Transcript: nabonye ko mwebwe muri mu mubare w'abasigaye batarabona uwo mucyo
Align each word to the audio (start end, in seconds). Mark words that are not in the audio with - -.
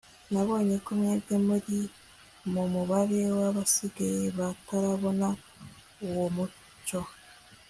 nabonye 0.31 0.75
ko 0.85 0.89
mwebwe 0.99 1.35
muri 1.47 1.79
mu 2.53 2.63
mubare 2.73 3.19
w'abasigaye 3.37 4.23
batarabona 4.37 5.27
uwo 6.05 6.25
mucyo 6.35 7.01